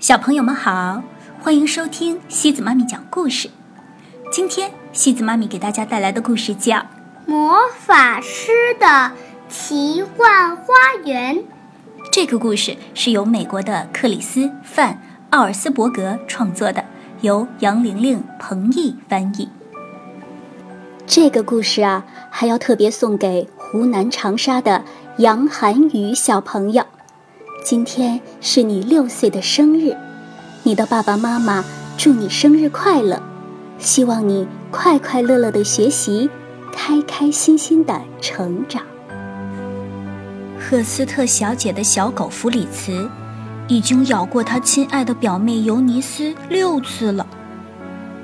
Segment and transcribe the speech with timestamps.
[0.00, 1.02] 小朋友们好，
[1.42, 3.50] 欢迎收听西子妈咪讲故事。
[4.30, 6.76] 今天西子妈咪给大家带来的故事叫
[7.26, 9.10] 《魔法师的
[9.48, 10.72] 奇幻花
[11.04, 11.34] 园》。
[12.12, 14.94] 这个故事是由美国的克里斯·范·
[15.30, 16.84] 奥尔斯伯格创作的，
[17.22, 19.48] 由杨玲玲、彭毅翻译。
[21.08, 24.84] 这个故事啊，还要特别送给湖南长沙的
[25.16, 26.86] 杨涵宇小朋友。
[27.62, 29.94] 今天是你六岁的生日，
[30.62, 31.64] 你的爸爸妈妈
[31.98, 33.20] 祝你生日快乐，
[33.78, 36.30] 希望你快快乐乐的学习，
[36.72, 38.82] 开开心心的成长。
[40.58, 43.08] 赫斯特小姐的小狗弗里茨，
[43.66, 47.26] 已经咬过她亲爱的表妹尤尼斯六次了，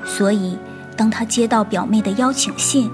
[0.06, 0.56] 所以
[0.96, 2.90] 当她接到表妹的邀请信，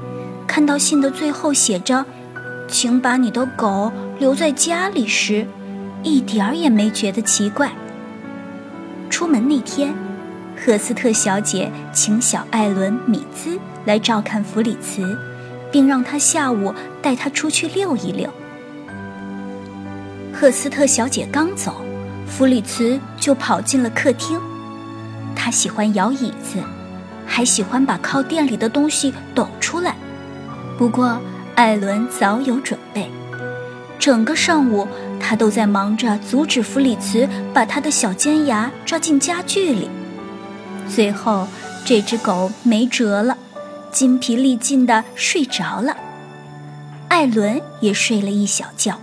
[0.49, 2.05] 看到信的最后写着
[2.67, 5.47] “请把你的狗留在家里”时，
[6.03, 7.71] 一点儿也没觉得奇怪。
[9.09, 9.95] 出门那天，
[10.57, 15.19] 赫斯特小姐请小艾伦·米兹来照看弗里茨，
[15.71, 18.29] 并让他下午带他出去溜一溜。
[20.33, 21.83] 赫斯特小姐刚走，
[22.27, 24.41] 弗里茨就跑进了客厅。
[25.37, 26.59] 他喜欢摇椅子，
[27.27, 29.97] 还喜欢把靠垫里的东西抖出来。
[30.79, 31.21] 不过，
[31.57, 33.11] 艾伦早有准备，
[33.99, 34.89] 整个上午。
[35.31, 39.89] 他都在忙着阻止弗里茨把他的小尖牙抓进家具里，
[40.89, 41.47] 最后
[41.85, 43.39] 这只狗没辙了，
[43.93, 45.97] 筋疲力尽地睡着了。
[47.07, 48.99] 艾伦也睡了一小觉，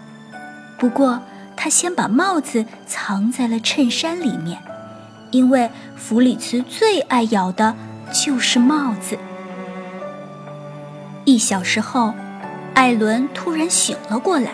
[0.78, 1.22] 不过
[1.55, 4.61] 他先把帽子藏在了衬衫里面，
[5.31, 7.73] 因为弗里茨最爱咬的
[8.11, 9.17] 就是帽子。
[11.23, 12.14] 一小时后，
[12.73, 14.52] 艾伦突然醒了过来，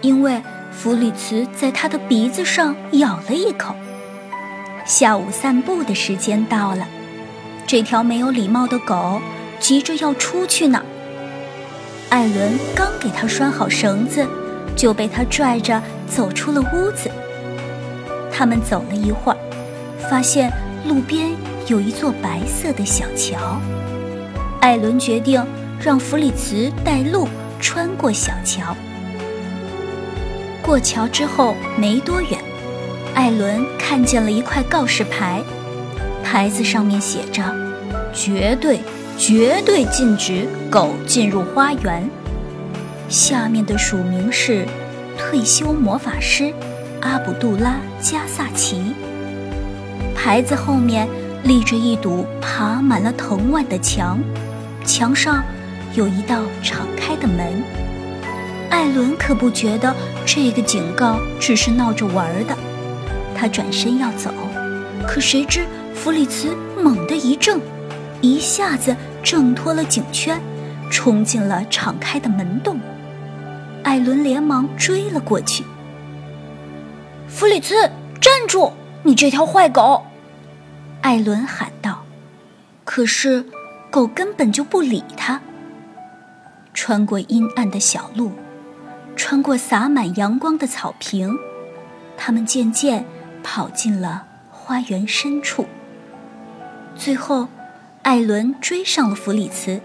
[0.00, 0.42] 因为。
[0.70, 3.74] 弗里茨在他的鼻子上咬了一口。
[4.86, 6.88] 下午散步的时间到了，
[7.66, 9.20] 这条没有礼貌的狗
[9.58, 10.82] 急着要出去呢。
[12.08, 14.26] 艾伦刚给他拴好绳子，
[14.74, 17.10] 就被他拽着走出了屋子。
[18.32, 19.38] 他们走了一会儿，
[20.08, 20.50] 发现
[20.88, 21.30] 路边
[21.68, 23.60] 有一座白色的小桥。
[24.60, 25.44] 艾伦决定
[25.80, 27.28] 让弗里茨带路
[27.60, 28.74] 穿过小桥。
[30.70, 32.38] 过桥之后没多远，
[33.12, 35.42] 艾伦看见了一块告示牌，
[36.22, 37.42] 牌子上面写着
[38.14, 38.78] ：“绝对、
[39.18, 42.08] 绝对禁止狗进入花园。”
[43.10, 44.64] 下面的署名是
[45.18, 46.54] “退休魔法师
[47.00, 48.94] 阿卜杜拉·加萨奇”。
[50.14, 51.08] 牌子后面
[51.42, 54.20] 立着一堵爬满了藤蔓的墙，
[54.84, 55.42] 墙上
[55.94, 57.60] 有一道敞开的门。
[58.70, 59.94] 艾伦可不觉得
[60.24, 62.56] 这个警告只是闹着玩的，
[63.36, 64.32] 他转身要走，
[65.06, 67.60] 可谁知弗里茨猛地一挣，
[68.20, 70.40] 一下子挣脱了颈圈，
[70.90, 72.80] 冲进了敞开的门洞。
[73.82, 75.64] 艾伦连忙追了过去。
[77.28, 77.74] 弗里茨，
[78.20, 78.72] 站住！
[79.02, 80.04] 你这条坏狗！
[81.00, 82.04] 艾伦喊道。
[82.84, 83.46] 可是，
[83.90, 85.40] 狗根本就不理他。
[86.74, 88.32] 穿过阴暗的小路。
[89.30, 91.38] 穿过洒满阳光的草坪，
[92.16, 93.06] 他们渐渐
[93.44, 95.66] 跑进了花园深处。
[96.96, 97.46] 最后，
[98.02, 99.80] 艾伦追上了弗里茨，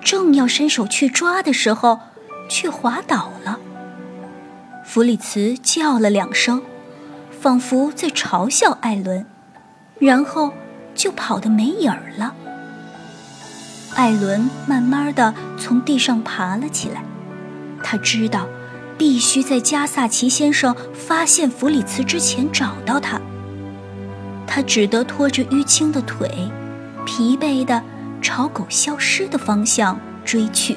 [0.00, 1.98] 正要伸手去抓的时候，
[2.48, 3.58] 却滑倒了。
[4.84, 6.62] 弗里茨叫了两声，
[7.28, 9.26] 仿佛在嘲笑艾伦，
[9.98, 10.52] 然后
[10.94, 12.36] 就跑得没影儿了。
[13.96, 17.02] 艾伦慢慢的从地上爬了起来。
[17.82, 18.46] 他知道，
[19.00, 23.18] 必须在加萨奇先生发现弗里茨之前找到他。
[24.46, 26.28] 他只得拖着淤青的腿，
[27.06, 27.82] 疲惫地
[28.20, 30.76] 朝狗消失的方向追去。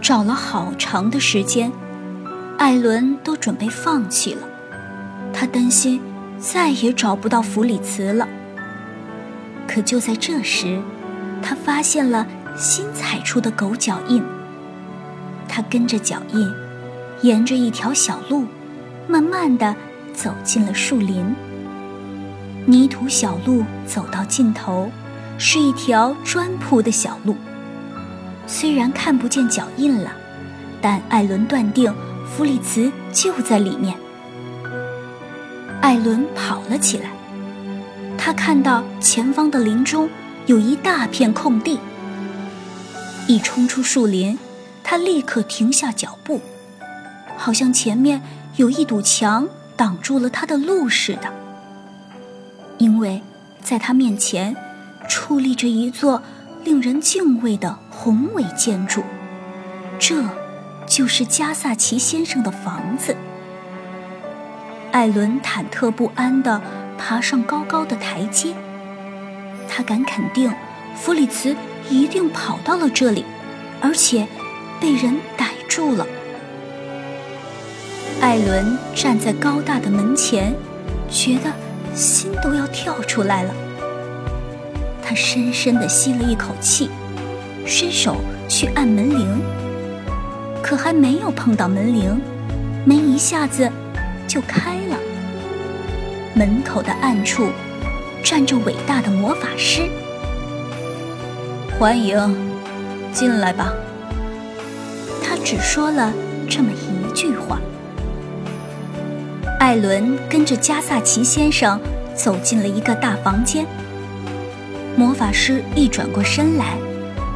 [0.00, 1.70] 找了好长的时间，
[2.58, 4.42] 艾伦都准备放弃了。
[5.32, 6.00] 他担心
[6.40, 8.26] 再也找不到弗里茨了。
[9.68, 10.82] 可就在这时，
[11.40, 12.26] 他发现了
[12.56, 14.20] 新踩出的狗脚印。
[15.58, 16.48] 他跟着脚印，
[17.22, 18.46] 沿着一条小路，
[19.08, 19.74] 慢慢的
[20.14, 21.34] 走进了树林。
[22.64, 24.88] 泥土小路走到尽头，
[25.36, 27.34] 是一条砖铺的小路。
[28.46, 30.12] 虽然看不见脚印了，
[30.80, 31.92] 但艾伦断定
[32.24, 33.96] 弗里茨就在里面。
[35.80, 37.10] 艾伦跑了起来，
[38.16, 40.08] 他看到前方的林中
[40.46, 41.80] 有一大片空地，
[43.26, 44.38] 一冲出树林。
[44.90, 46.40] 他立刻停下脚步，
[47.36, 48.22] 好像前面
[48.56, 49.46] 有一堵墙
[49.76, 51.30] 挡住了他的路似的。
[52.78, 53.22] 因为
[53.62, 54.56] 在他面前
[55.06, 56.22] 矗立着一座
[56.64, 59.02] 令人敬畏的宏伟建筑，
[59.98, 60.24] 这
[60.86, 63.14] 就是加萨奇先生的房子。
[64.90, 66.62] 艾伦忐忑不安地
[66.96, 68.54] 爬上高高的台阶，
[69.68, 70.50] 他敢肯定，
[70.96, 71.54] 弗里茨
[71.90, 73.26] 一定跑到了这里，
[73.82, 74.26] 而且
[74.80, 76.06] 被人逮住了。
[78.20, 80.52] 艾伦站在高大的门前，
[81.08, 81.52] 觉得
[81.94, 83.54] 心都要跳出来了。
[85.02, 86.90] 他深深地吸了一口气，
[87.64, 88.16] 伸手
[88.48, 89.40] 去按门铃，
[90.62, 92.20] 可还没有碰到门铃，
[92.84, 93.70] 门一下子
[94.26, 94.96] 就开了。
[96.34, 97.48] 门口的暗处
[98.22, 99.88] 站着伟大的魔法师。
[101.78, 102.36] 欢迎，
[103.12, 103.72] 进来吧。
[105.44, 106.12] 只说了
[106.48, 107.58] 这么一句话。
[109.58, 111.80] 艾伦跟着加萨奇先生
[112.14, 113.66] 走进了一个大房间。
[114.96, 116.76] 魔法师一转过身来，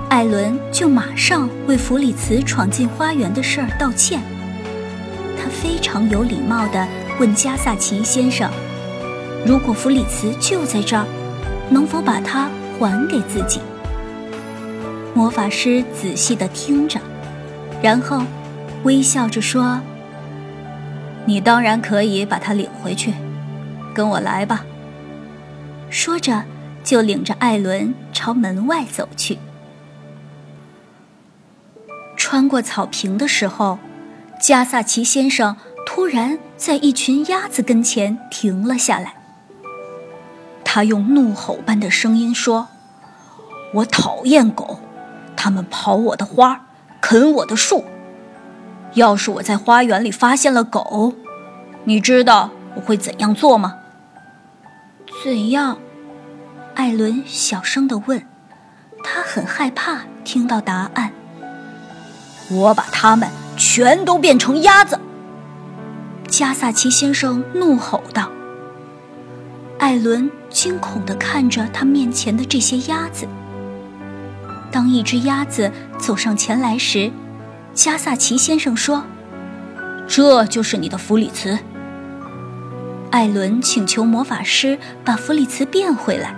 [0.08, 4.20] 艾伦就马上为弗里茨闯进花园的事儿道歉。
[5.36, 6.86] 他非常有礼貌地
[7.18, 8.50] 问加萨奇先生
[9.46, 11.04] ：“如果弗里茨就在这儿，
[11.68, 13.60] 能否把它还给自己？”
[15.14, 17.00] 魔法师仔细地听着，
[17.82, 18.22] 然后
[18.84, 19.80] 微笑着说。
[21.24, 23.14] 你当然可以把他领回去，
[23.94, 24.64] 跟我来吧。
[25.88, 26.42] 说着，
[26.82, 29.38] 就领着艾伦朝门外走去。
[32.16, 33.78] 穿过草坪的时候，
[34.40, 35.56] 加萨奇先生
[35.86, 39.14] 突然在一群鸭子跟前停了下来。
[40.64, 42.66] 他用怒吼般的声音说
[43.74, 44.80] ：“我讨厌狗，
[45.36, 46.66] 它们刨我的花，
[47.02, 47.84] 啃我的树。”
[48.94, 51.14] 要是我在花园里发现了狗，
[51.84, 53.74] 你知道我会怎样做吗？
[55.22, 55.76] 怎样？
[56.74, 58.26] 艾伦小声地问。
[59.04, 61.12] 他很害怕听到答案。
[62.50, 64.98] 我把它们全都变成鸭子！
[66.28, 68.30] 加萨奇先生怒吼道。
[69.78, 73.26] 艾伦惊恐地看着他面前的这些鸭子。
[74.72, 77.12] 当一只鸭子走上前来时，
[77.74, 79.04] 加萨奇先生说
[80.08, 81.58] ：“这就是你的弗里茨。”
[83.12, 86.34] 艾伦请求魔法师把弗里茨变回来。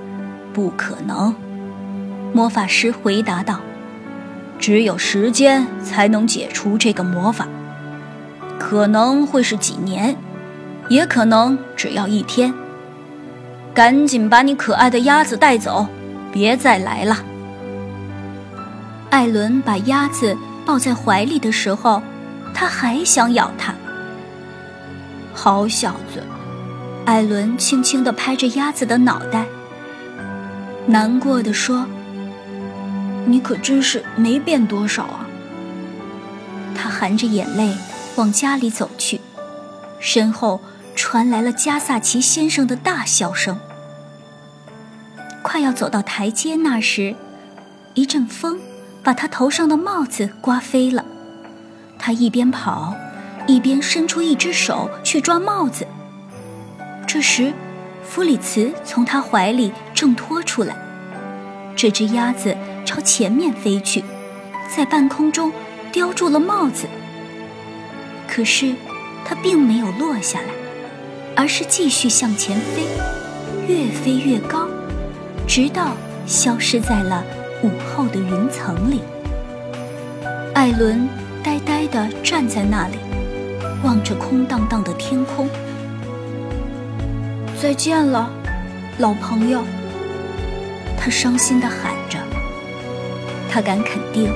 [0.54, 1.34] “不可能。”
[2.32, 3.60] 魔法师回答道
[4.58, 7.46] ，“只有时间才能解除这个魔法，
[8.58, 10.16] 可能会是几年，
[10.88, 12.54] 也可能只要一天。
[13.74, 15.86] 赶紧把你可爱的鸭子带走，
[16.32, 17.22] 别再来了。”
[19.14, 20.36] 艾伦把鸭子。
[20.66, 22.02] 抱在怀里的时候，
[22.54, 23.74] 他还想咬它。
[25.34, 26.24] 好小子，
[27.04, 29.44] 艾伦轻轻地拍着鸭子的脑袋，
[30.86, 31.86] 难过的说
[33.28, 35.28] ：“你可真是没变多少啊。”
[36.74, 37.76] 他含着眼泪
[38.16, 39.20] 往家里走去，
[40.00, 40.62] 身后
[40.96, 43.60] 传来了加萨奇先生的大笑声。
[45.42, 47.14] 快要走到台阶那时，
[47.92, 48.58] 一阵风。
[49.04, 51.04] 把他头上的帽子刮飞了，
[51.98, 52.96] 他一边跑，
[53.46, 55.86] 一边伸出一只手去抓帽子。
[57.06, 57.52] 这时，
[58.02, 60.74] 弗里茨从他怀里挣脱出来，
[61.76, 62.56] 这只鸭子
[62.86, 64.02] 朝前面飞去，
[64.74, 65.52] 在半空中
[65.92, 66.86] 叼住了帽子。
[68.26, 68.74] 可是，
[69.22, 70.46] 它并没有落下来，
[71.36, 72.86] 而是继续向前飞，
[73.68, 74.66] 越飞越高，
[75.46, 75.94] 直到
[76.26, 77.22] 消失在了。
[77.64, 79.00] 午后的云层里，
[80.52, 81.08] 艾伦
[81.42, 82.98] 呆呆地站在那里，
[83.82, 85.48] 望着空荡荡的天空。
[87.58, 88.28] 再见了，
[88.98, 89.62] 老朋友。
[90.98, 92.18] 他伤心地喊着。
[93.50, 94.30] 他敢肯定，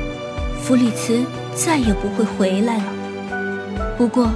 [0.63, 1.23] 弗里茨
[1.55, 2.85] 再也不会回来了。
[3.99, 4.31] 不过，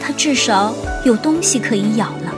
[0.00, 2.34] 他至少有东西可以咬了。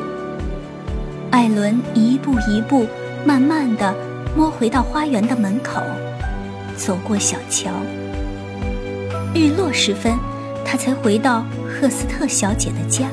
[1.31, 2.87] 艾伦一步一步，
[3.25, 3.95] 慢慢地。
[4.37, 5.81] 摸回到花园的门口，
[6.77, 7.71] 走过小桥。
[9.33, 10.13] 日落时分，
[10.65, 13.07] 他才回到赫斯特小姐的家。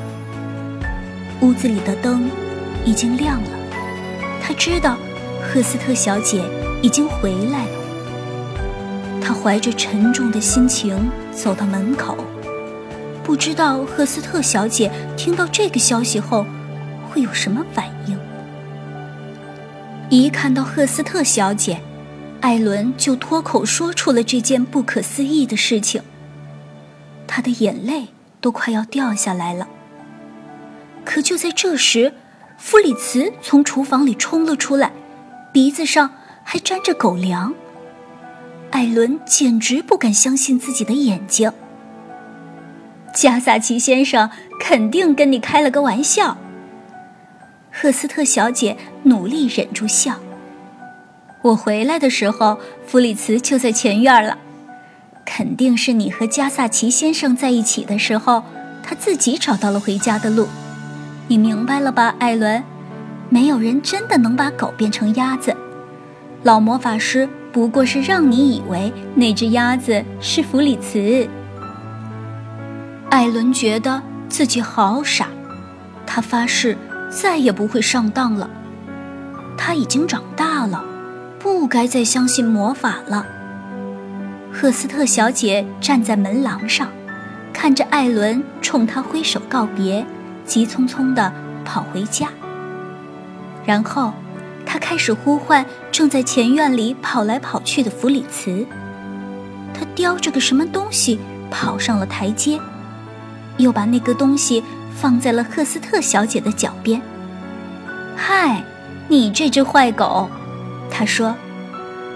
[1.42, 2.30] 屋子里的灯
[2.84, 3.50] 已经亮了，
[4.42, 4.98] 他知道
[5.42, 6.44] 赫斯特小姐
[6.82, 7.72] 已经回来了。
[9.22, 10.98] 他怀着沉重的心情
[11.32, 12.18] 走到门口，
[13.24, 16.46] 不知道赫斯特小姐听到这个消息后
[17.12, 18.01] 会有什么反应。
[20.12, 21.80] 一看到赫斯特小姐，
[22.42, 26.02] 艾伦就脱口说出了这件不可思议的事情。
[27.26, 28.10] 他的眼泪
[28.42, 29.70] 都快要掉下来了。
[31.06, 32.14] 可就在这时，
[32.58, 34.92] 弗里茨从厨房里冲了出来，
[35.54, 36.12] 鼻子上
[36.44, 37.54] 还沾着狗粮。
[38.72, 41.54] 艾伦简直不敢相信自己的眼睛。
[43.16, 46.36] 加萨奇先生肯定跟你开了个玩笑。
[47.82, 50.14] 赫斯特小姐努力忍住笑。
[51.42, 54.38] 我回来的时候，弗里茨就在前院了，
[55.26, 58.44] 肯定是你和加萨奇先生在一起的时候，
[58.84, 60.48] 他自己找到了回家的路。
[61.28, 62.64] 你明白了吧，艾伦？
[63.30, 65.58] 没有人真的能把狗变成鸭子。
[66.44, 71.28] 老魔法师不过是让你以为那只鸭子是弗里茨。
[73.10, 75.30] 艾伦觉得自己好傻，
[76.06, 76.78] 他发誓
[77.12, 78.50] 再也不会上当了。
[79.58, 80.84] 他已经长大了，
[81.38, 83.26] 不该再相信魔法了。
[84.52, 86.90] 赫斯特小姐站在门廊上，
[87.54, 90.06] 看着艾伦冲她挥手告别，
[90.46, 91.32] 急匆匆地
[91.64, 92.30] 跑回家。
[93.66, 94.14] 然后，
[94.66, 98.66] 她开始呼唤正在前院里跑来跑去的弗里茨。
[99.74, 102.60] 他叼着个什么东西跑上了台阶。
[103.58, 104.64] 又把那个东西
[105.02, 107.02] 放在了赫斯特小姐的脚边。
[108.16, 108.64] 嗨，
[109.08, 110.30] 你这只坏狗，
[110.92, 111.36] 他说：“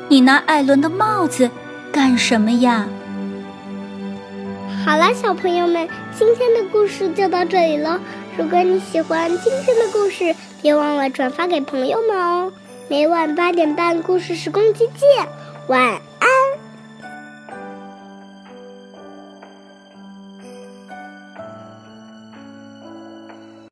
[0.08, 1.50] 你拿艾伦的帽子
[1.92, 2.86] 干什么呀？”
[4.86, 8.00] 好了，小朋友们，今天的故事就到这里了。
[8.38, 12.54] 如果你喜欢今天的故事，别忘了转发给朋友们哦。
[12.88, 15.28] 每晚八点半，故事时光机见，
[15.70, 16.00] 晚。